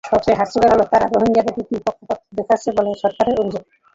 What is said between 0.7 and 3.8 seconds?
হলো, তারা রোহিঙ্গাদের প্রতি পক্ষপাত দেখাচ্ছে বলে সরকারের অভিযোগ।